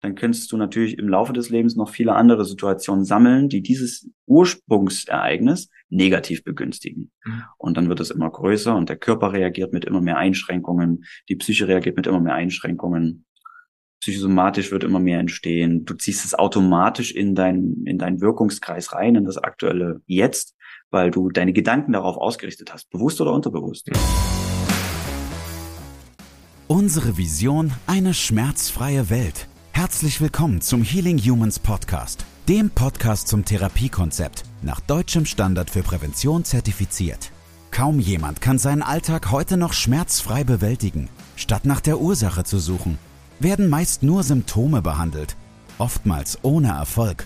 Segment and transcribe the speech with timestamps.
[0.00, 4.10] dann könntest du natürlich im Laufe des Lebens noch viele andere Situationen sammeln, die dieses
[4.26, 7.10] Ursprungsereignis negativ begünstigen.
[7.24, 7.42] Mhm.
[7.58, 11.36] Und dann wird es immer größer und der Körper reagiert mit immer mehr Einschränkungen, die
[11.36, 13.26] Psyche reagiert mit immer mehr Einschränkungen
[14.00, 15.84] psychosomatisch wird immer mehr entstehen.
[15.84, 20.56] Du ziehst es automatisch in dein, in deinen Wirkungskreis rein, in das aktuelle Jetzt,
[20.90, 23.90] weil du deine Gedanken darauf ausgerichtet hast, bewusst oder unterbewusst.
[26.66, 29.48] Unsere Vision, eine schmerzfreie Welt.
[29.80, 36.44] Herzlich willkommen zum Healing Humans Podcast, dem Podcast zum Therapiekonzept, nach deutschem Standard für Prävention
[36.44, 37.32] zertifiziert.
[37.70, 41.08] Kaum jemand kann seinen Alltag heute noch schmerzfrei bewältigen.
[41.34, 42.98] Statt nach der Ursache zu suchen,
[43.38, 45.34] werden meist nur Symptome behandelt,
[45.78, 47.24] oftmals ohne Erfolg.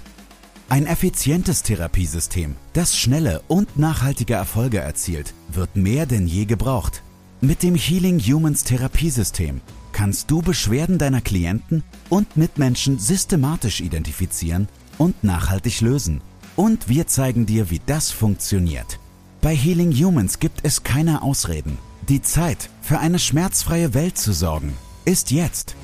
[0.68, 7.02] Ein effizientes Therapiesystem, das schnelle und nachhaltige Erfolge erzielt, wird mehr denn je gebraucht.
[7.40, 9.60] Mit dem Healing Humans Therapiesystem
[9.94, 16.20] kannst du Beschwerden deiner Klienten und Mitmenschen systematisch identifizieren und nachhaltig lösen.
[16.56, 18.98] Und wir zeigen dir, wie das funktioniert.
[19.40, 21.78] Bei Healing Humans gibt es keine Ausreden.
[22.08, 25.76] Die Zeit, für eine schmerzfreie Welt zu sorgen, ist jetzt.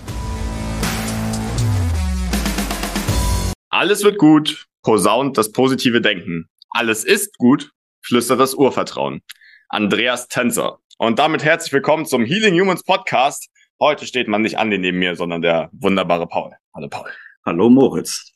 [3.70, 6.48] Alles wird gut, posaunt das positive Denken.
[6.70, 7.70] Alles ist gut,
[8.02, 9.22] flüstert das Urvertrauen.
[9.68, 10.78] Andreas Tänzer.
[10.98, 13.49] Und damit herzlich willkommen zum Healing Humans Podcast.
[13.82, 16.52] Heute steht man nicht an den neben mir, sondern der wunderbare Paul.
[16.74, 17.08] Hallo Paul.
[17.46, 18.34] Hallo Moritz.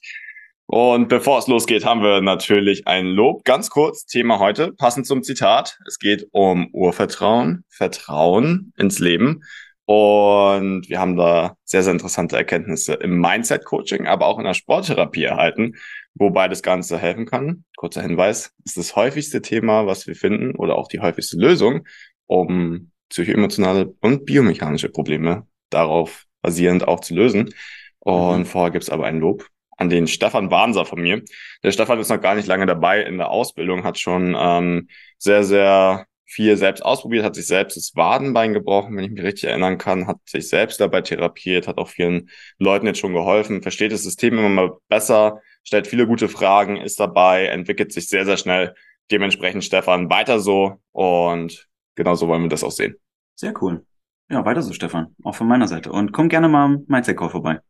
[0.65, 3.45] Und bevor es losgeht, haben wir natürlich ein Lob.
[3.45, 5.79] Ganz kurz, Thema heute, passend zum Zitat.
[5.87, 9.43] Es geht um Urvertrauen, Vertrauen ins Leben.
[9.85, 15.25] Und wir haben da sehr, sehr interessante Erkenntnisse im Mindset-Coaching, aber auch in der Sporttherapie
[15.25, 15.75] erhalten,
[16.15, 17.67] wobei das Ganze helfen kann.
[17.77, 21.87] Kurzer Hinweis, ist das häufigste Thema, was wir finden oder auch die häufigste Lösung,
[22.25, 27.55] um psychoemotionale und biomechanische Probleme darauf basierend auch zu lösen.
[27.99, 28.47] Und mhm.
[28.47, 29.47] vorher gibt's aber ein Lob
[29.77, 31.23] an den Stefan Warnser von mir.
[31.63, 34.89] Der Stefan ist noch gar nicht lange dabei in der Ausbildung, hat schon ähm,
[35.19, 39.45] sehr, sehr viel selbst ausprobiert, hat sich selbst das Wadenbein gebrochen, wenn ich mich richtig
[39.45, 43.93] erinnern kann, hat sich selbst dabei therapiert, hat auch vielen Leuten jetzt schon geholfen, versteht
[43.93, 48.37] das System immer mal besser, stellt viele gute Fragen, ist dabei, entwickelt sich sehr, sehr
[48.37, 48.75] schnell.
[49.11, 52.97] Dementsprechend, Stefan, weiter so und genau so wollen wir das auch sehen.
[53.35, 53.85] Sehr cool.
[54.31, 55.15] Ja, weiter so, Stefan.
[55.23, 55.93] Auch von meiner Seite.
[55.93, 57.61] Und komm gerne mal am Mindset Call vorbei.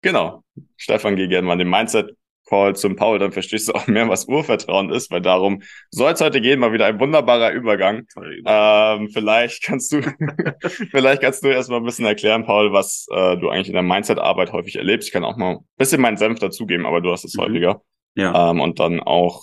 [0.00, 0.42] Genau.
[0.76, 2.16] Stefan, geh gerne mal in den Mindset
[2.52, 6.20] Call zum Paul, dann verstehst du auch mehr, was Urvertrauen ist, weil darum soll es
[6.20, 6.60] heute gehen.
[6.60, 8.06] Mal wieder ein wunderbarer Übergang.
[8.44, 10.02] Ähm, vielleicht kannst du,
[10.90, 14.52] vielleicht kannst du erstmal ein bisschen erklären, Paul, was äh, du eigentlich in der Mindset-Arbeit
[14.52, 15.08] häufig erlebst.
[15.08, 17.42] Ich kann auch mal ein bisschen meinen Senf dazugeben, aber du hast es mhm.
[17.42, 17.82] häufiger.
[18.16, 18.50] Ja.
[18.50, 19.42] Ähm, und dann auch,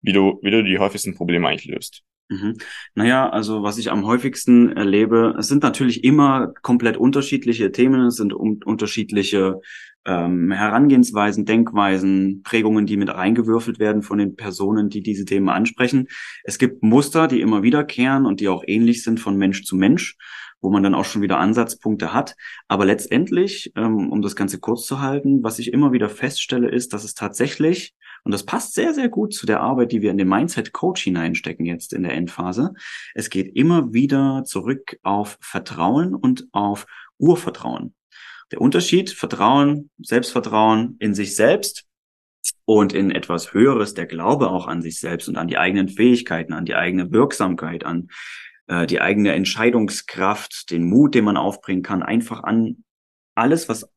[0.00, 2.04] wie du, wie du die häufigsten Probleme eigentlich löst.
[2.28, 2.56] Mhm.
[2.94, 8.16] Naja, also was ich am häufigsten erlebe, es sind natürlich immer komplett unterschiedliche Themen, es
[8.16, 9.60] sind um, unterschiedliche
[10.06, 16.08] ähm, Herangehensweisen, Denkweisen, Prägungen, die mit reingewürfelt werden von den Personen, die diese Themen ansprechen.
[16.44, 20.16] Es gibt Muster, die immer wiederkehren und die auch ähnlich sind von Mensch zu Mensch,
[20.60, 22.34] wo man dann auch schon wieder Ansatzpunkte hat.
[22.66, 26.92] Aber letztendlich, ähm, um das Ganze kurz zu halten, was ich immer wieder feststelle, ist,
[26.92, 27.94] dass es tatsächlich
[28.26, 31.04] und das passt sehr, sehr gut zu der Arbeit, die wir in den Mindset Coach
[31.04, 32.74] hineinstecken jetzt in der Endphase.
[33.14, 36.86] Es geht immer wieder zurück auf Vertrauen und auf
[37.18, 37.94] Urvertrauen.
[38.50, 41.84] Der Unterschied, Vertrauen, Selbstvertrauen in sich selbst
[42.64, 46.52] und in etwas Höheres, der Glaube auch an sich selbst und an die eigenen Fähigkeiten,
[46.52, 48.08] an die eigene Wirksamkeit, an
[48.66, 52.82] äh, die eigene Entscheidungskraft, den Mut, den man aufbringen kann, einfach an
[53.36, 53.88] alles, was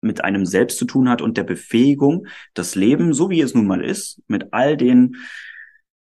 [0.00, 3.66] mit einem selbst zu tun hat und der Befähigung, das Leben, so wie es nun
[3.66, 5.16] mal ist, mit all den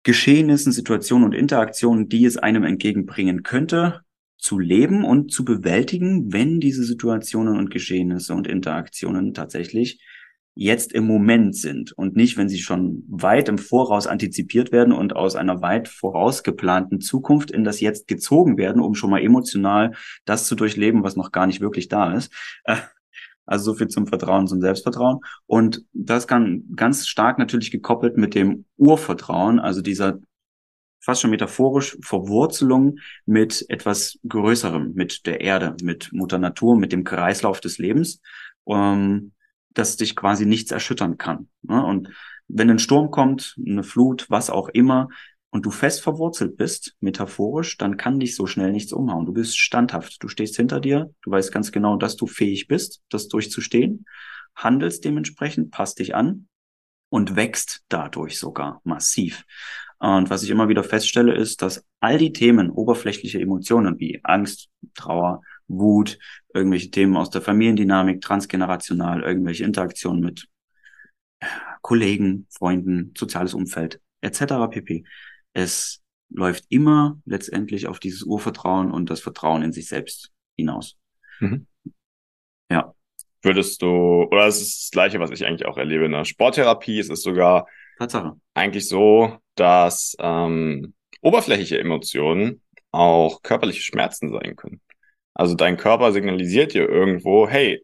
[0.03, 4.01] Geschehnissen, Situationen und Interaktionen, die es einem entgegenbringen könnte,
[4.37, 10.01] zu leben und zu bewältigen, wenn diese Situationen und Geschehnisse und Interaktionen tatsächlich
[10.55, 15.15] jetzt im Moment sind und nicht, wenn sie schon weit im Voraus antizipiert werden und
[15.15, 19.93] aus einer weit vorausgeplanten Zukunft in das Jetzt gezogen werden, um schon mal emotional
[20.25, 22.33] das zu durchleben, was noch gar nicht wirklich da ist.
[23.49, 25.19] Also so viel zum Vertrauen, zum Selbstvertrauen.
[25.47, 30.19] Und das kann ganz stark natürlich gekoppelt mit dem Urvertrauen, also dieser
[31.01, 37.03] fast schon metaphorisch Verwurzelung mit etwas Größerem, mit der Erde, mit Mutter Natur, mit dem
[37.03, 38.21] Kreislauf des Lebens,
[38.67, 39.31] ähm,
[39.71, 41.47] dass dich quasi nichts erschüttern kann.
[41.63, 41.83] Ne?
[41.83, 42.09] Und
[42.47, 45.09] wenn ein Sturm kommt, eine Flut, was auch immer,
[45.51, 49.25] und du fest verwurzelt bist, metaphorisch, dann kann dich so schnell nichts umhauen.
[49.25, 53.01] Du bist standhaft, du stehst hinter dir, du weißt ganz genau, dass du fähig bist,
[53.09, 54.05] das durchzustehen,
[54.55, 56.47] handelst dementsprechend, passt dich an
[57.09, 59.43] und wächst dadurch sogar massiv.
[59.97, 64.69] Und was ich immer wieder feststelle, ist, dass all die Themen, oberflächliche Emotionen wie Angst,
[64.93, 66.17] Trauer, Wut,
[66.53, 70.47] irgendwelche Themen aus der Familiendynamik, transgenerational, irgendwelche Interaktionen mit
[71.81, 74.69] Kollegen, Freunden, soziales Umfeld etc.
[74.69, 75.03] pp.
[75.53, 80.97] Es läuft immer letztendlich auf dieses Urvertrauen und das Vertrauen in sich selbst hinaus.
[81.39, 81.67] Mhm.
[82.69, 82.93] Ja.
[83.41, 86.99] Würdest du, oder es ist das Gleiche, was ich eigentlich auch erlebe in der Sporttherapie,
[86.99, 87.67] es ist sogar
[87.97, 88.33] Tatsache.
[88.53, 92.61] eigentlich so, dass ähm, oberflächliche Emotionen
[92.91, 94.81] auch körperliche Schmerzen sein können.
[95.33, 97.81] Also dein Körper signalisiert dir irgendwo, hey,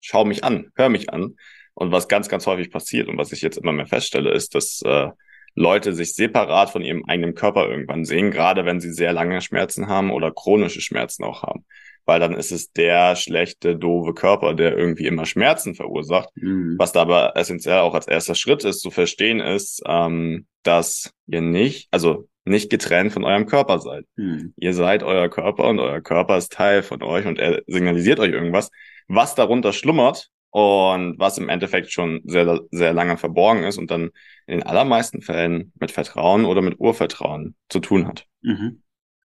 [0.00, 1.36] schau mich an, hör mich an.
[1.74, 4.82] Und was ganz, ganz häufig passiert und was ich jetzt immer mehr feststelle, ist, dass
[4.84, 5.10] äh,
[5.54, 9.88] Leute sich separat von ihrem eigenen Körper irgendwann sehen, gerade wenn sie sehr lange Schmerzen
[9.88, 11.64] haben oder chronische Schmerzen auch haben.
[12.04, 16.30] Weil dann ist es der schlechte, doofe Körper, der irgendwie immer Schmerzen verursacht.
[16.34, 16.74] Mhm.
[16.78, 21.42] Was da aber essentiell auch als erster Schritt ist, zu verstehen ist, ähm, dass ihr
[21.42, 24.04] nicht, also nicht getrennt von eurem Körper seid.
[24.16, 24.52] Mhm.
[24.56, 28.32] Ihr seid euer Körper und euer Körper ist Teil von euch und er signalisiert euch
[28.32, 28.70] irgendwas.
[29.06, 34.10] Was darunter schlummert, und was im Endeffekt schon sehr, sehr lange verborgen ist und dann
[34.46, 38.26] in den allermeisten Fällen mit Vertrauen oder mit Urvertrauen zu tun hat.
[38.42, 38.82] Mhm.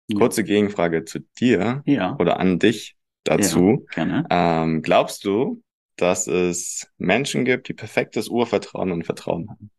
[0.09, 0.19] Ja.
[0.19, 2.17] Kurze Gegenfrage zu dir ja.
[2.19, 3.87] oder an dich dazu.
[3.95, 5.63] Ja, ähm, glaubst du,
[5.97, 9.71] dass es Menschen gibt, die perfektes Urvertrauen und Vertrauen haben?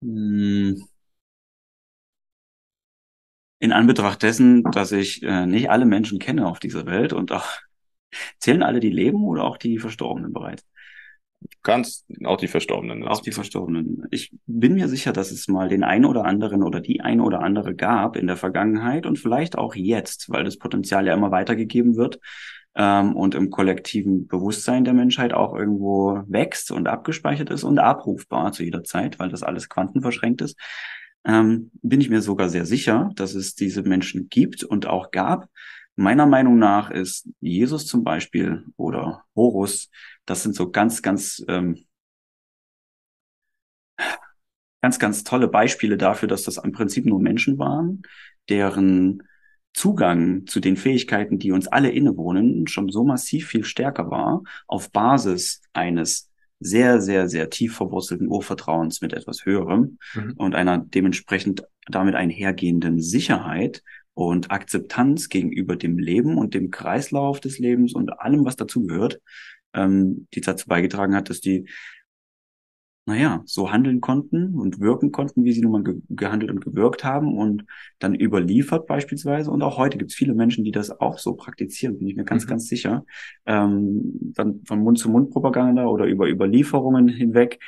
[0.00, 0.82] Hm.
[3.58, 7.46] In Anbetracht dessen, dass ich äh, nicht alle Menschen kenne auf dieser Welt und auch
[8.38, 10.64] zählen alle, die leben oder auch die Verstorbenen bereits?
[11.62, 13.06] Ganz auch die Verstorbenen.
[13.06, 14.06] Auch die Verstorbenen.
[14.10, 17.40] Ich bin mir sicher, dass es mal den einen oder anderen oder die ein oder
[17.40, 21.96] andere gab in der Vergangenheit und vielleicht auch jetzt, weil das Potenzial ja immer weitergegeben
[21.96, 22.20] wird
[22.76, 28.52] ähm, und im kollektiven Bewusstsein der Menschheit auch irgendwo wächst und abgespeichert ist und abrufbar
[28.52, 30.56] zu jeder Zeit, weil das alles quantenverschränkt ist.
[31.24, 35.48] Ähm, bin ich mir sogar sehr sicher, dass es diese Menschen gibt und auch gab.
[35.96, 39.90] Meiner Meinung nach ist Jesus zum Beispiel oder Horus
[40.26, 41.86] das sind so ganz, ganz, ähm,
[44.82, 48.02] ganz, ganz tolle Beispiele dafür, dass das im Prinzip nur Menschen waren,
[48.48, 49.22] deren
[49.72, 54.90] Zugang zu den Fähigkeiten, die uns alle innewohnen, schon so massiv viel stärker war, auf
[54.90, 60.32] Basis eines sehr, sehr, sehr tief verwurzelten Urvertrauens mit etwas Höherem mhm.
[60.36, 63.82] und einer dementsprechend damit einhergehenden Sicherheit
[64.16, 69.20] und Akzeptanz gegenüber dem Leben und dem Kreislauf des Lebens und allem, was dazu gehört,
[69.74, 71.68] ähm, die dazu beigetragen hat, dass die,
[73.04, 77.04] naja, so handeln konnten und wirken konnten, wie sie nun mal ge gehandelt und gewirkt
[77.04, 77.66] haben und
[77.98, 79.50] dann überliefert beispielsweise.
[79.50, 82.24] Und auch heute gibt es viele Menschen, die das auch so praktizieren, bin ich mir
[82.24, 82.48] ganz, mhm.
[82.48, 83.04] ganz sicher.
[83.44, 87.58] Ähm, dann von Mund-zu-Mund-Propaganda oder über Überlieferungen hinweg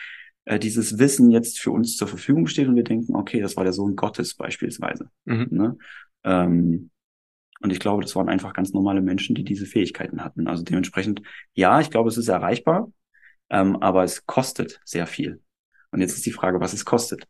[0.46, 3.64] äh, dieses Wissen jetzt für uns zur Verfügung steht und wir denken, okay, das war
[3.64, 5.10] der Sohn Gottes beispielsweise.
[5.26, 5.48] Mhm.
[5.50, 5.76] Ne?
[6.24, 6.90] Ähm,
[7.60, 10.46] und ich glaube, das waren einfach ganz normale Menschen, die diese Fähigkeiten hatten.
[10.46, 11.22] Also dementsprechend,
[11.54, 12.92] ja, ich glaube, es ist erreichbar,
[13.50, 15.42] ähm, aber es kostet sehr viel.
[15.90, 17.26] Und jetzt ist die Frage, was es kostet.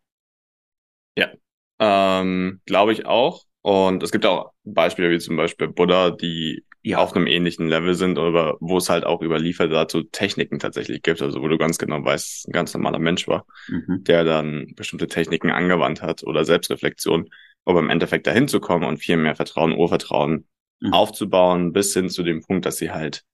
[1.16, 1.30] Ja,
[1.78, 3.44] ähm, glaube ich auch.
[3.62, 6.98] Und es gibt auch Beispiele wie zum Beispiel Buddha, die ja.
[6.98, 11.20] auf einem ähnlichen Level sind, oder wo es halt auch überliefert dazu Techniken tatsächlich gibt,
[11.22, 14.04] also wo du ganz genau weißt, ein ganz normaler Mensch war, mhm.
[14.04, 17.28] der dann bestimmte Techniken angewandt hat oder Selbstreflexion
[17.68, 20.46] um im Endeffekt dahin zu kommen und viel mehr Vertrauen, Urvertrauen
[20.80, 20.92] mhm.
[20.94, 23.24] aufzubauen, bis hin zu dem Punkt, dass sie halt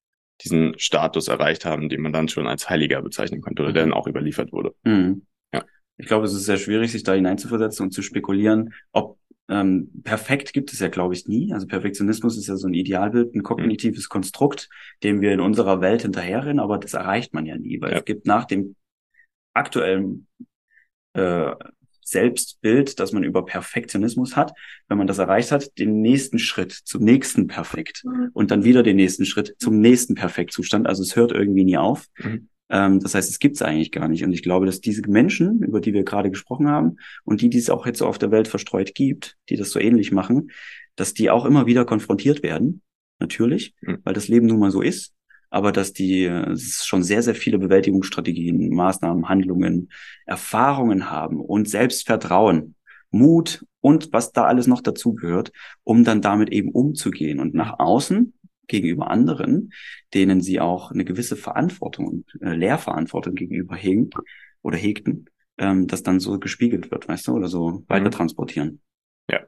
[0.42, 3.75] diesen Status erreicht haben, den man dann schon als Heiliger bezeichnen könnte oder mhm.
[3.75, 4.75] der dann auch überliefert wurde.
[4.82, 5.26] Mhm.
[5.52, 5.64] Ja.
[5.99, 9.18] Ich glaube, es ist sehr schwierig, sich da hineinzuversetzen und zu spekulieren, ob
[9.49, 11.52] ähm, perfekt gibt es ja, glaube ich, nie.
[11.52, 14.12] Also Perfektionismus ist ja so ein Idealbild, ein kognitives mhm.
[14.12, 14.68] Konstrukt,
[15.04, 17.99] dem wir in unserer Welt hinterherrennen, aber das erreicht man ja nie, weil ja.
[17.99, 18.75] es gibt nach dem
[19.52, 20.26] aktuellen
[21.12, 21.52] äh,
[22.04, 24.52] Selbstbild, das man über Perfektionismus hat,
[24.88, 28.30] wenn man das erreicht hat, den nächsten Schritt zum nächsten Perfekt mhm.
[28.32, 30.87] und dann wieder den nächsten Schritt zum nächsten Perfektzustand.
[30.87, 32.06] Also es hört irgendwie nie auf.
[32.18, 32.49] Mhm.
[32.70, 34.25] Ähm, das heißt, es gibt es eigentlich gar nicht.
[34.25, 37.58] Und ich glaube, dass diese Menschen, über die wir gerade gesprochen haben und die, die
[37.58, 40.50] es auch jetzt so auf der Welt verstreut gibt, die das so ähnlich machen,
[40.96, 42.82] dass die auch immer wieder konfrontiert werden.
[43.20, 43.99] Natürlich, mhm.
[44.04, 45.14] weil das Leben nun mal so ist
[45.54, 49.88] aber dass die es schon sehr, sehr viele Bewältigungsstrategien, Maßnahmen, Handlungen,
[50.26, 52.75] Erfahrungen haben und Selbstvertrauen,
[53.12, 55.52] Mut und was da alles noch dazugehört,
[55.84, 58.34] um dann damit eben umzugehen und nach außen
[58.66, 59.73] gegenüber anderen,
[60.12, 64.11] denen sie auch eine gewisse Verantwortung und äh, Lehrverantwortung gegenüber hegen
[64.62, 65.26] oder hegten,
[65.58, 67.84] ähm, das dann so gespiegelt wird, weißt du, oder so mhm.
[67.87, 68.80] weiter transportieren.
[69.30, 69.38] Ja.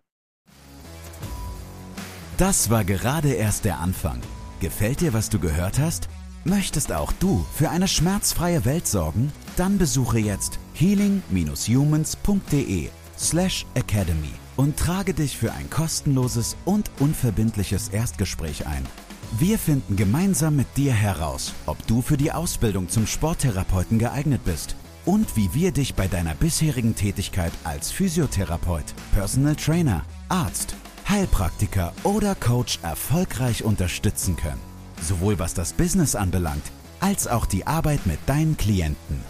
[2.38, 4.20] Das war gerade erst der Anfang.
[4.60, 6.08] Gefällt dir, was du gehört hast?
[6.44, 9.30] Möchtest auch du für eine schmerzfreie Welt sorgen?
[9.56, 18.66] Dann besuche jetzt healing-humans.de slash academy und trage dich für ein kostenloses und unverbindliches Erstgespräch
[18.66, 18.86] ein.
[19.38, 24.76] Wir finden gemeinsam mit dir heraus, ob du für die Ausbildung zum Sporttherapeuten geeignet bist
[25.04, 30.74] und wie wir dich bei deiner bisherigen Tätigkeit als Physiotherapeut, Personal Trainer, Arzt,
[31.08, 34.60] Heilpraktiker oder Coach erfolgreich unterstützen können.
[35.00, 36.64] Sowohl was das Business anbelangt,
[36.98, 39.22] als auch die Arbeit mit deinen Klienten.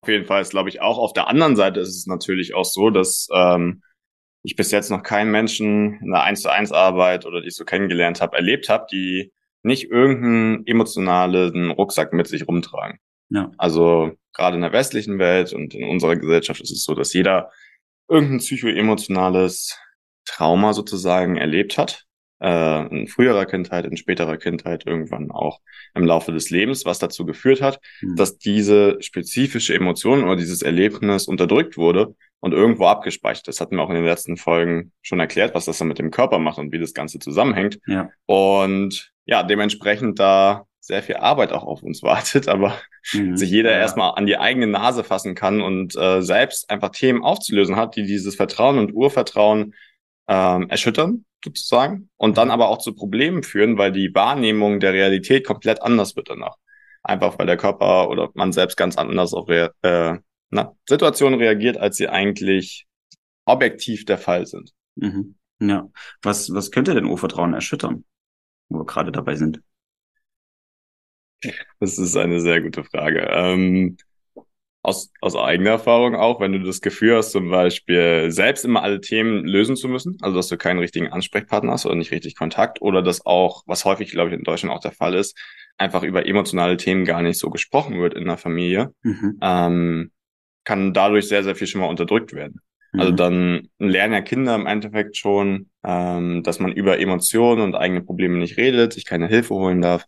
[0.00, 2.64] Auf jeden Fall ist, glaube ich, auch auf der anderen Seite ist es natürlich auch
[2.64, 3.82] so, dass ähm,
[4.42, 7.56] ich bis jetzt noch keinen Menschen in einer 1 zu 1 Arbeit oder die ich
[7.56, 9.30] so kennengelernt habe, erlebt habe, die
[9.62, 12.98] nicht irgendeinen emotionalen Rucksack mit sich rumtragen.
[13.30, 13.50] Ja.
[13.58, 17.50] Also gerade in der westlichen Welt und in unserer Gesellschaft ist es so, dass jeder
[18.08, 19.78] irgendein psychoemotionales
[20.24, 22.06] Trauma sozusagen erlebt hat
[22.40, 25.60] äh, in früherer Kindheit, in späterer Kindheit, irgendwann auch
[25.94, 28.16] im Laufe des Lebens, was dazu geführt hat, mhm.
[28.16, 33.48] dass diese spezifische Emotion oder dieses Erlebnis unterdrückt wurde und irgendwo abgespeichert.
[33.48, 36.10] Das hatten wir auch in den letzten Folgen schon erklärt, was das dann mit dem
[36.10, 37.78] Körper macht und wie das Ganze zusammenhängt.
[37.86, 38.10] Ja.
[38.26, 42.78] Und ja, dementsprechend da sehr viel Arbeit auch auf uns wartet, aber
[43.12, 43.36] mhm.
[43.36, 43.78] sich jeder ja.
[43.78, 48.04] erstmal an die eigene Nase fassen kann und äh, selbst einfach Themen aufzulösen hat, die
[48.04, 49.74] dieses Vertrauen und Urvertrauen
[50.28, 55.46] ähm, erschüttern sozusagen und dann aber auch zu Problemen führen, weil die Wahrnehmung der Realität
[55.46, 56.56] komplett anders wird danach.
[57.02, 60.18] Einfach weil der Körper oder man selbst ganz anders auf rea äh,
[60.50, 62.86] na, Situationen reagiert, als sie eigentlich
[63.44, 64.72] objektiv der Fall sind.
[64.96, 65.36] Mhm.
[65.60, 65.88] Ja.
[66.22, 68.04] Was, was könnte denn Urvertrauen erschüttern,
[68.68, 69.60] wo wir gerade dabei sind?
[71.80, 73.28] Das ist eine sehr gute Frage.
[73.30, 73.96] Ähm,
[74.86, 79.00] aus, aus eigener Erfahrung auch, wenn du das Gefühl hast, zum Beispiel selbst immer alle
[79.00, 82.80] Themen lösen zu müssen, also dass du keinen richtigen Ansprechpartner hast oder nicht richtig Kontakt
[82.80, 85.36] oder dass auch, was häufig, glaube ich, in Deutschland auch der Fall ist,
[85.76, 89.38] einfach über emotionale Themen gar nicht so gesprochen wird in der Familie, mhm.
[89.42, 90.12] ähm,
[90.62, 92.60] kann dadurch sehr, sehr viel schon mal unterdrückt werden.
[92.92, 93.00] Also mhm.
[93.00, 98.02] Also dann lernen ja Kinder im Endeffekt schon, ähm, dass man über Emotionen und eigene
[98.02, 100.06] Probleme nicht redet, sich keine Hilfe holen darf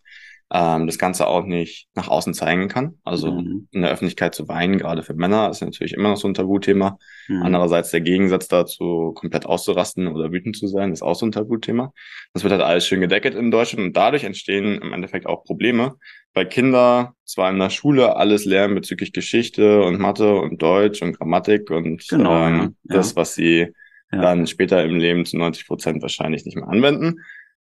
[0.50, 2.98] ähm, das Ganze auch nicht nach außen zeigen kann.
[3.04, 3.68] Also mhm.
[3.70, 6.98] in der Öffentlichkeit zu weinen, gerade für Männer, ist natürlich immer noch so ein Tabuthema.
[7.28, 7.42] Mhm.
[7.42, 11.92] Andererseits der Gegensatz dazu, komplett auszurasten oder wütend zu sein, ist auch so ein Tabuthema.
[12.32, 15.96] Das wird halt alles schön gedeckelt in Deutschland und dadurch entstehen im Endeffekt auch Probleme,
[16.32, 21.18] weil Kinder zwar in der Schule alles lernen bezüglich Geschichte und Mathe und Deutsch und
[21.18, 22.96] Grammatik und genau, ähm, ja.
[22.96, 23.68] das, was sie
[24.10, 24.20] ja.
[24.22, 27.16] dann später im Leben zu 90 Prozent wahrscheinlich nicht mehr anwenden.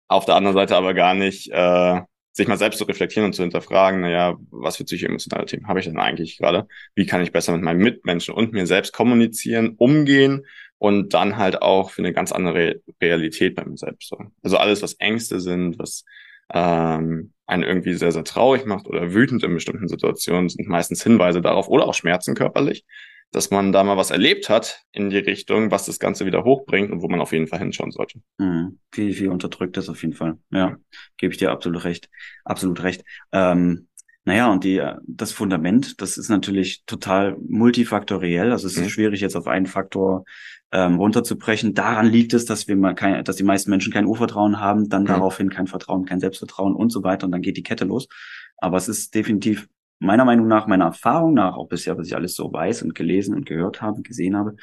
[0.07, 2.01] Auf der anderen Seite aber gar nicht äh,
[2.35, 5.87] sich mal selbst zu reflektieren und zu hinterfragen, naja, was für psychoemotionale Themen habe ich
[5.87, 6.67] denn eigentlich gerade?
[6.95, 10.45] Wie kann ich besser mit meinen Mitmenschen und mir selbst kommunizieren, umgehen
[10.79, 14.33] und dann halt auch für eine ganz andere Realität bei mir selbst sorgen.
[14.43, 16.05] Also alles, was Ängste sind, was
[16.53, 21.41] ähm, einen irgendwie sehr, sehr traurig macht oder wütend in bestimmten Situationen, sind meistens Hinweise
[21.41, 22.85] darauf oder auch Schmerzen körperlich,
[23.31, 26.93] dass man da mal was erlebt hat in die Richtung, was das Ganze wieder hochbringt
[26.93, 28.21] und wo man auf jeden Fall hinschauen sollte.
[28.39, 28.79] Mhm.
[28.93, 30.39] Viel, viel unterdrückt das auf jeden Fall.
[30.51, 30.77] Ja,
[31.17, 32.09] gebe ich dir absolut recht.
[32.45, 33.05] Absolut recht.
[33.33, 33.89] Ähm,
[34.27, 38.53] naja, und die, das Fundament, das ist natürlich total multifaktoriell.
[38.53, 38.89] Also es ist mhm.
[38.89, 40.25] schwierig, jetzt auf einen Faktor
[40.73, 41.75] ähm, runterzubrechen.
[41.75, 45.03] Daran liegt es, dass wir mal kein, dass die meisten Menschen kein Urvertrauen haben, dann
[45.03, 45.09] mhm.
[45.09, 47.27] daraufhin kein Vertrauen, kein Selbstvertrauen und so weiter.
[47.27, 48.09] Und dann geht die Kette los.
[48.57, 49.69] Aber es ist definitiv
[50.05, 53.35] meiner Meinung nach, meiner Erfahrung nach, auch bisher, was ich alles so weiß und gelesen
[53.35, 54.57] und gehört habe, gesehen habe,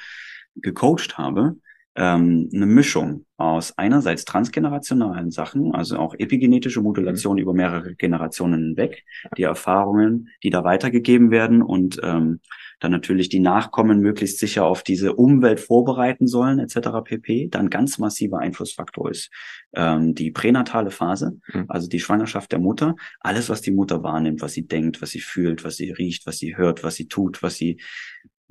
[0.56, 1.58] gecoacht habe,
[1.96, 7.42] ähm, eine Mischung aus einerseits transgenerationalen Sachen, also auch epigenetische Modulation mhm.
[7.42, 9.04] über mehrere Generationen hinweg,
[9.38, 12.40] die Erfahrungen, die da weitergegeben werden und ähm,
[12.80, 16.90] dann natürlich die Nachkommen möglichst sicher auf diese Umwelt vorbereiten sollen, etc.
[17.04, 17.50] pp.
[17.50, 19.30] Dann ganz massiver Einflussfaktor ist
[19.74, 21.66] ähm, die pränatale Phase, mhm.
[21.68, 22.96] also die Schwangerschaft der Mutter.
[23.20, 26.38] Alles, was die Mutter wahrnimmt, was sie denkt, was sie fühlt, was sie riecht, was
[26.38, 27.80] sie hört, was sie tut, was sie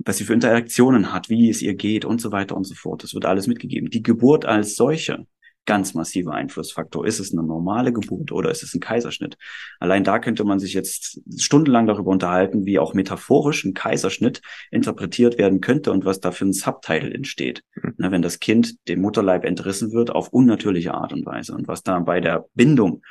[0.05, 3.03] was sie für Interaktionen hat, wie es ihr geht und so weiter und so fort.
[3.03, 3.89] Das wird alles mitgegeben.
[3.89, 5.25] Die Geburt als solche
[5.65, 7.05] ganz massiver Einflussfaktor.
[7.05, 9.37] Ist es eine normale Geburt oder ist es ein Kaiserschnitt?
[9.79, 14.41] Allein da könnte man sich jetzt stundenlang darüber unterhalten, wie auch metaphorisch ein Kaiserschnitt
[14.71, 17.63] interpretiert werden könnte und was da für ein Subtitle entsteht.
[17.75, 18.11] Mhm.
[18.11, 21.99] Wenn das Kind dem Mutterleib entrissen wird auf unnatürliche Art und Weise und was da
[21.99, 23.03] bei der Bindung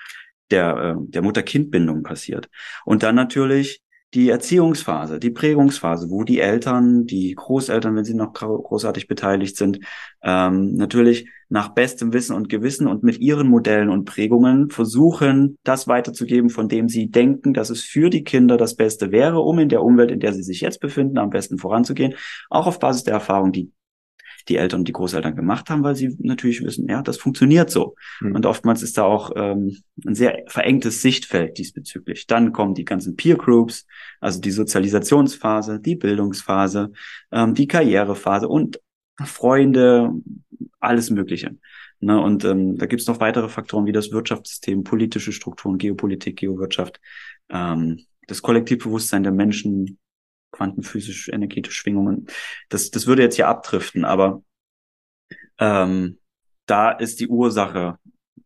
[0.50, 2.48] der, äh, der Mutter-Kind-Bindung passiert.
[2.84, 3.82] Und dann natürlich
[4.14, 9.80] die Erziehungsphase, die Prägungsphase, wo die Eltern, die Großeltern, wenn sie noch großartig beteiligt sind,
[10.22, 15.86] ähm, natürlich nach bestem Wissen und Gewissen und mit ihren Modellen und Prägungen versuchen, das
[15.86, 19.68] weiterzugeben, von dem sie denken, dass es für die Kinder das Beste wäre, um in
[19.68, 22.14] der Umwelt, in der sie sich jetzt befinden, am besten voranzugehen,
[22.50, 23.72] auch auf Basis der Erfahrung, die
[24.48, 27.94] die Eltern und die Großeltern gemacht haben, weil sie natürlich wissen, ja, das funktioniert so.
[28.20, 28.34] Mhm.
[28.34, 32.26] Und oftmals ist da auch ähm, ein sehr verengtes Sichtfeld diesbezüglich.
[32.26, 33.86] Dann kommen die ganzen Peer Groups,
[34.20, 36.92] also die Sozialisationsphase, die Bildungsphase,
[37.32, 38.80] ähm, die Karrierephase und
[39.24, 40.12] Freunde,
[40.78, 41.56] alles Mögliche.
[42.00, 42.20] Ne?
[42.20, 47.00] Und ähm, da gibt es noch weitere Faktoren wie das Wirtschaftssystem, politische Strukturen, Geopolitik, Geowirtschaft,
[47.50, 49.98] ähm, das Kollektivbewusstsein der Menschen,
[50.52, 52.26] quantenphysisch, energetische Schwingungen.
[52.68, 54.42] Das, das würde jetzt hier abdriften, aber
[55.58, 56.18] ähm,
[56.66, 57.98] da ist die Ursache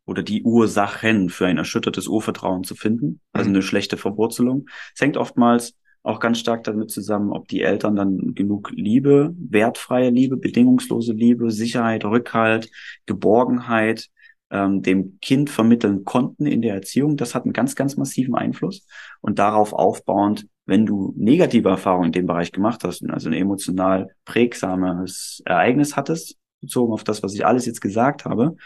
[0.06, 3.56] oder die Ursachen für ein erschüttertes Urvertrauen zu finden, also mhm.
[3.56, 4.66] eine schlechte Verwurzelung.
[4.94, 10.10] Es hängt oftmals auch ganz stark damit zusammen, ob die Eltern dann genug Liebe, wertfreie
[10.10, 12.70] Liebe, bedingungslose Liebe, Sicherheit, Rückhalt,
[13.06, 14.10] Geborgenheit
[14.50, 17.16] ähm, dem Kind vermitteln konnten in der Erziehung.
[17.16, 18.86] Das hat einen ganz, ganz massiven Einfluss.
[19.22, 24.08] Und darauf aufbauend, wenn du negative Erfahrungen in dem Bereich gemacht hast, also ein emotional
[24.24, 28.56] prägsames Ereignis hattest, bezogen auf das, was ich alles jetzt gesagt habe,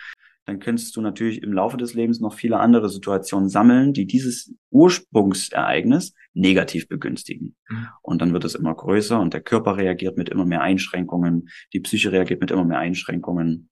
[0.48, 4.54] dann könntest du natürlich im Laufe des Lebens noch viele andere Situationen sammeln, die dieses
[4.70, 7.54] Ursprungsereignis negativ begünstigen.
[7.68, 7.88] Mhm.
[8.00, 11.80] Und dann wird es immer größer und der Körper reagiert mit immer mehr Einschränkungen, die
[11.80, 13.68] Psyche reagiert mit immer mehr Einschränkungen,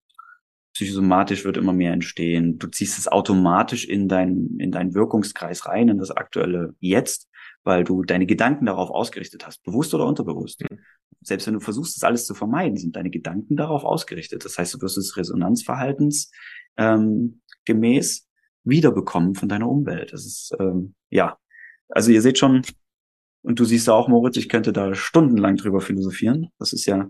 [0.77, 2.59] psychosomatisch wird immer mehr entstehen.
[2.59, 7.29] Du ziehst es automatisch in dein, in deinen Wirkungskreis rein, in das aktuelle Jetzt,
[7.63, 10.61] weil du deine Gedanken darauf ausgerichtet hast, bewusst oder unterbewusst.
[10.61, 10.77] Mhm.
[11.21, 14.45] Selbst wenn du versuchst, das alles zu vermeiden, sind deine Gedanken darauf ausgerichtet.
[14.45, 16.31] Das heißt, du wirst es Resonanzverhaltens
[16.77, 18.29] ähm, gemäß
[18.63, 20.13] wiederbekommen von deiner Umwelt.
[20.13, 21.39] Das ist, ähm, ja,
[21.89, 22.61] also ihr seht schon,
[23.41, 26.49] und du siehst auch, Moritz, ich könnte da stundenlang drüber philosophieren.
[26.59, 27.09] Das ist ja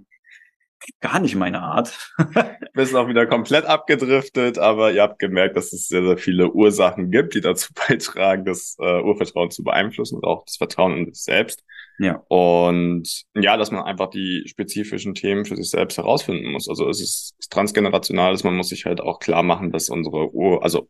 [1.01, 2.13] gar nicht meine Art.
[2.73, 6.51] Wir sind auch wieder komplett abgedriftet, aber ihr habt gemerkt, dass es sehr, sehr viele
[6.51, 11.05] Ursachen gibt, die dazu beitragen, das äh, Urvertrauen zu beeinflussen und auch das Vertrauen in
[11.05, 11.63] sich selbst.
[11.99, 12.23] Ja.
[12.27, 16.69] Und ja, dass man einfach die spezifischen Themen für sich selbst herausfinden muss.
[16.69, 20.63] Also es ist transgenerational, dass man muss sich halt auch klar machen, dass unsere Ur,
[20.63, 20.89] also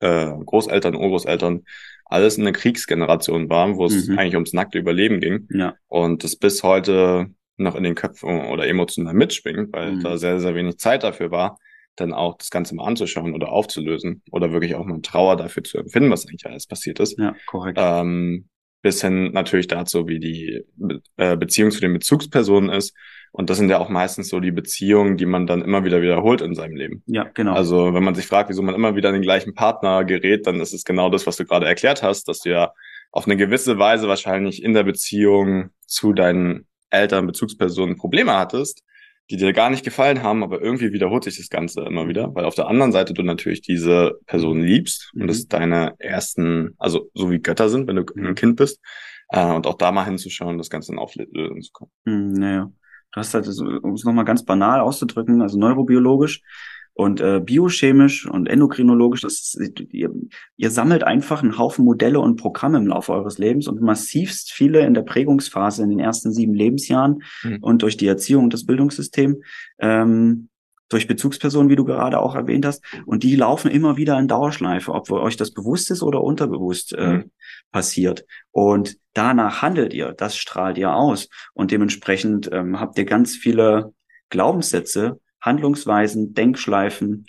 [0.00, 1.64] äh, Großeltern, Urgroßeltern
[2.06, 4.18] alles eine Kriegsgeneration waren, wo es mhm.
[4.18, 5.46] eigentlich ums nackte Überleben ging.
[5.50, 5.74] Ja.
[5.88, 10.02] Und das bis heute noch in den Köpfen oder emotional mitschwingt, weil mhm.
[10.02, 11.58] da sehr, sehr wenig Zeit dafür war,
[11.96, 15.78] dann auch das Ganze mal anzuschauen oder aufzulösen oder wirklich auch mal Trauer dafür zu
[15.78, 17.18] empfinden, was eigentlich alles passiert ist.
[17.18, 17.78] Ja, korrekt.
[17.80, 18.48] Ähm,
[18.82, 20.64] bis hin natürlich dazu, wie die
[21.16, 22.96] äh, Beziehung zu den Bezugspersonen ist.
[23.32, 26.40] Und das sind ja auch meistens so die Beziehungen, die man dann immer wieder wiederholt
[26.40, 27.02] in seinem Leben.
[27.06, 27.52] Ja, genau.
[27.52, 30.60] Also wenn man sich fragt, wieso man immer wieder an den gleichen Partner gerät, dann
[30.60, 32.72] ist es genau das, was du gerade erklärt hast, dass du ja
[33.10, 38.84] auf eine gewisse Weise wahrscheinlich in der Beziehung zu deinen Eltern, Bezugspersonen Probleme hattest,
[39.30, 42.44] die dir gar nicht gefallen haben, aber irgendwie wiederholt sich das Ganze immer wieder, weil
[42.44, 45.22] auf der anderen Seite du natürlich diese Person liebst mhm.
[45.22, 48.80] und das deine ersten, also so wie Götter sind, wenn du ein Kind bist,
[49.30, 51.90] äh, und auch da mal hinzuschauen, das Ganze dann auflösen zu können.
[52.04, 52.72] Mhm, naja.
[53.12, 56.42] Du hast halt, um es nochmal ganz banal auszudrücken, also neurobiologisch,
[56.98, 59.56] und äh, biochemisch und endokrinologisch, das
[59.92, 60.10] ihr,
[60.56, 64.80] ihr sammelt einfach einen Haufen Modelle und Programme im Laufe eures Lebens und massivst viele
[64.80, 67.58] in der Prägungsphase in den ersten sieben Lebensjahren mhm.
[67.60, 69.44] und durch die Erziehung und das Bildungssystem,
[69.78, 70.48] ähm,
[70.88, 72.82] durch Bezugspersonen, wie du gerade auch erwähnt hast.
[73.06, 77.18] Und die laufen immer wieder in Dauerschleife, ob euch das bewusst ist oder unterbewusst äh,
[77.18, 77.30] mhm.
[77.70, 78.24] passiert.
[78.50, 81.28] Und danach handelt ihr, das strahlt ihr aus.
[81.54, 83.92] Und dementsprechend ähm, habt ihr ganz viele
[84.30, 87.26] Glaubenssätze, Handlungsweisen, Denkschleifen,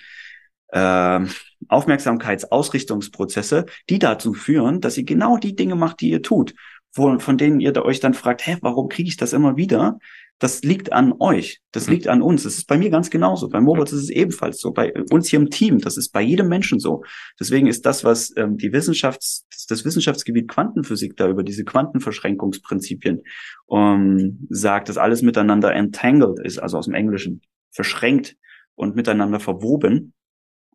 [0.70, 1.22] äh,
[1.68, 6.54] Aufmerksamkeitsausrichtungsprozesse, die dazu führen, dass ihr genau die Dinge macht, die ihr tut,
[6.94, 10.00] wo, von denen ihr euch dann fragt, hä, warum kriege ich das immer wieder?
[10.40, 11.94] Das liegt an euch, das mhm.
[11.94, 12.44] liegt an uns.
[12.44, 13.50] Das ist bei mir ganz genauso.
[13.50, 14.72] Bei Moritz ist es ebenfalls so.
[14.72, 17.04] Bei uns hier im Team, das ist bei jedem Menschen so.
[17.38, 23.22] Deswegen ist das, was ähm, die Wissenschafts, das Wissenschaftsgebiet Quantenphysik da über diese Quantenverschränkungsprinzipien
[23.66, 27.42] um, sagt, dass alles miteinander entangled ist, also aus dem Englischen
[27.72, 28.36] verschränkt
[28.76, 30.14] und miteinander verwoben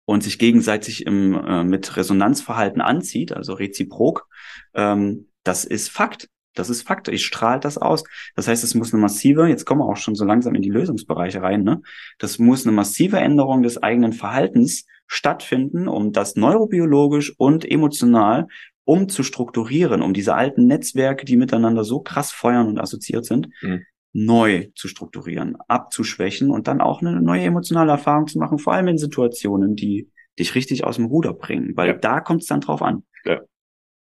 [0.04, 4.28] und sich gegenseitig im, äh, mit Resonanzverhalten anzieht, also reziprok,
[4.74, 6.28] ähm, das ist Fakt.
[6.56, 7.08] Das ist Fakt.
[7.08, 8.04] Ich strahle das aus.
[8.36, 10.70] Das heißt, es muss eine massive, jetzt kommen wir auch schon so langsam in die
[10.70, 11.82] Lösungsbereiche rein, ne?
[12.18, 18.46] Das muss eine massive Änderung des eigenen Verhaltens stattfinden, um das neurobiologisch und emotional
[18.84, 24.68] umzustrukturieren, um diese alten Netzwerke, die miteinander so krass feuern und assoziiert sind, mhm neu
[24.76, 28.96] zu strukturieren, abzuschwächen und dann auch eine neue emotionale Erfahrung zu machen, vor allem in
[28.96, 31.94] Situationen, die dich richtig aus dem Ruder bringen, weil ja.
[31.94, 33.04] da kommt es dann drauf an.
[33.24, 33.40] Ja.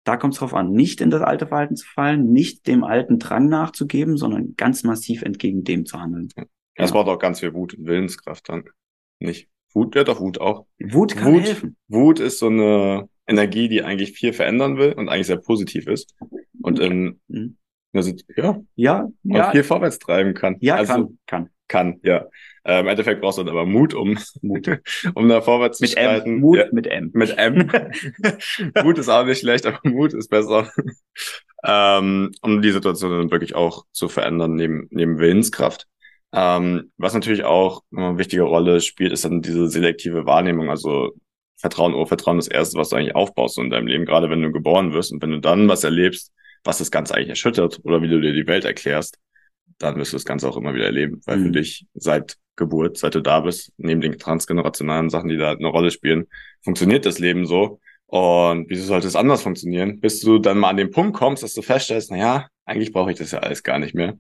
[0.04, 3.20] Da kommt es drauf an, nicht in das alte Verhalten zu fallen, nicht dem alten
[3.20, 6.30] Drang nachzugeben, sondern ganz massiv entgegen dem zu handeln.
[6.38, 6.44] Ja.
[6.76, 8.66] Das braucht auch ganz viel Wut und Willenskraft dann.
[9.20, 10.68] Nicht Wut, ja doch Wut auch.
[10.80, 11.78] Wut kann Wut, helfen.
[11.88, 16.16] Wut ist so eine Energie, die eigentlich viel verändern will und eigentlich sehr positiv ist.
[16.62, 17.58] Und in, mhm.
[17.96, 18.60] Also, ja.
[18.76, 19.08] Ja.
[19.24, 19.52] ja.
[19.52, 20.58] viel vorwärts treiben kann.
[20.60, 21.20] Ja, also, kann.
[21.26, 21.50] Kann.
[21.68, 22.26] Kann, ja.
[22.64, 24.68] Äh, Im Endeffekt brauchst du dann aber Mut, um, Mut.
[25.16, 26.36] um da vorwärts mit zu schreiten.
[26.36, 26.40] M.
[26.40, 26.66] Mut ja.
[26.72, 27.12] mit M.
[27.14, 27.72] Mit M.
[28.84, 30.70] Mut ist auch nicht schlecht, aber Mut ist besser.
[31.64, 35.88] ähm, um die Situation dann wirklich auch zu verändern, neben, neben Willenskraft.
[36.34, 40.70] Ähm, was natürlich auch eine wichtige Rolle spielt, ist dann diese selektive Wahrnehmung.
[40.70, 41.14] Also
[41.58, 44.94] Vertrauen, Urvertrauen, das Erste, was du eigentlich aufbaust in deinem Leben, gerade wenn du geboren
[44.94, 46.32] wirst und wenn du dann was erlebst,
[46.66, 49.18] was das Ganze eigentlich erschüttert oder wie du dir die Welt erklärst,
[49.78, 51.46] dann wirst du das Ganze auch immer wieder erleben, weil mhm.
[51.46, 55.68] für dich seit Geburt, seit du da bist, neben den transgenerationalen Sachen, die da eine
[55.68, 56.28] Rolle spielen,
[56.64, 57.80] funktioniert das Leben so.
[58.08, 60.00] Und wieso sollte es anders funktionieren?
[60.00, 63.12] Bis du dann mal an den Punkt kommst, dass du feststellst, na ja, eigentlich brauche
[63.12, 64.18] ich das ja alles gar nicht mehr.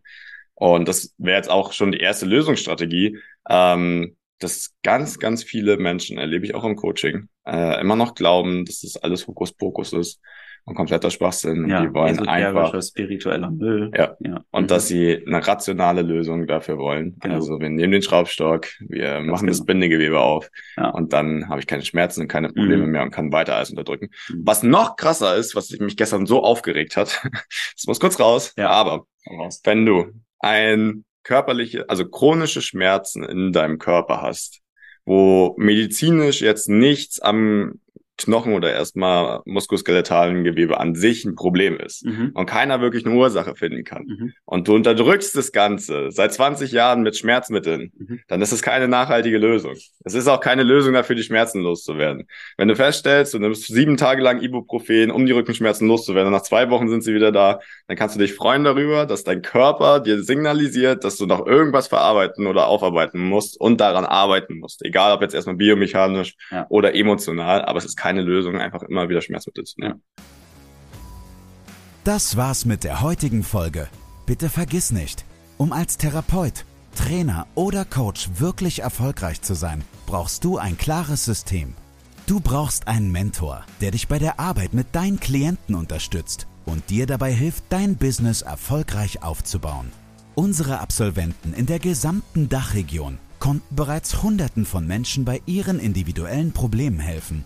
[0.53, 6.17] Und das wäre jetzt auch schon die erste Lösungsstrategie, ähm, dass ganz, ganz viele Menschen,
[6.17, 10.19] erlebe ich auch im Coaching, äh, immer noch glauben, dass das alles Hokuspokus ist
[10.65, 11.69] und kompletter Schwachsinn.
[11.69, 13.91] Ja, die wollen einfach spiritueller Müll.
[13.95, 14.17] Ja.
[14.19, 14.43] ja.
[14.51, 14.67] Und mhm.
[14.67, 17.17] dass sie eine rationale Lösung dafür wollen.
[17.19, 17.36] Genau.
[17.36, 19.58] Also wir nehmen den Schraubstock, wir Ganz machen genau.
[19.58, 20.89] das Bindegewebe auf ja.
[20.89, 22.91] und dann habe ich keine Schmerzen und keine Probleme mhm.
[22.91, 24.10] mehr und kann weiter alles unterdrücken.
[24.30, 24.41] Mhm.
[24.43, 27.21] Was noch krasser ist, was mich gestern so aufgeregt hat,
[27.75, 28.69] das muss kurz raus, ja.
[28.69, 29.06] aber
[29.63, 30.08] wenn du
[30.39, 34.62] ein körperliche, also chronische Schmerzen in deinem Körper hast,
[35.06, 37.80] wo medizinisch jetzt nichts am
[38.17, 42.32] Knochen oder erstmal muskuloskeletalen Gewebe an sich ein Problem ist mhm.
[42.34, 44.34] und keiner wirklich eine Ursache finden kann mhm.
[44.45, 48.21] und du unterdrückst das Ganze seit 20 Jahren mit Schmerzmitteln, mhm.
[48.28, 49.73] dann ist es keine nachhaltige Lösung.
[50.04, 52.28] Es ist auch keine Lösung dafür, die Schmerzen loszuwerden.
[52.58, 56.43] Wenn du feststellst, du nimmst sieben Tage lang Ibuprofen, um die Rückenschmerzen loszuwerden und nach
[56.43, 59.99] zwei Wochen sind sie wieder da, dann kannst du dich freuen darüber, dass dein Körper
[59.99, 64.86] dir signalisiert, dass du noch irgendwas verarbeiten oder aufarbeiten musst und daran arbeiten musst.
[64.86, 66.65] Egal ob jetzt erstmal biomechanisch ja.
[66.69, 70.04] oder emotional, aber es ist keine Lösung, einfach immer wieder Schmerzmittel zu nehmen.
[72.04, 73.88] Das war's mit der heutigen Folge.
[74.28, 75.26] Bitte vergiss nicht,
[75.58, 81.74] um als Therapeut, Trainer oder Coach wirklich erfolgreich zu sein, brauchst du ein klares System.
[82.28, 87.08] Du brauchst einen Mentor, der dich bei der Arbeit mit deinen Klienten unterstützt und dir
[87.08, 89.91] dabei hilft, dein Business erfolgreich aufzubauen.
[90.36, 97.00] Unsere Absolventen in der gesamten Dachregion konnten bereits Hunderten von Menschen bei ihren individuellen Problemen
[97.00, 97.46] helfen